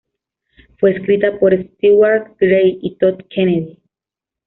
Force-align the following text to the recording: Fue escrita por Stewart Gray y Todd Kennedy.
Fue 0.79 0.97
escrita 0.97 1.37
por 1.37 1.53
Stewart 1.53 2.35
Gray 2.39 2.79
y 2.81 2.95
Todd 2.97 3.19
Kennedy. 3.29 3.79